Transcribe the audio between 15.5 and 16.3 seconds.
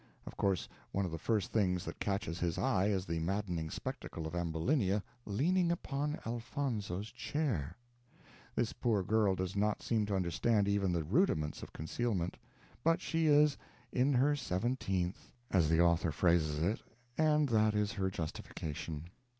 as the author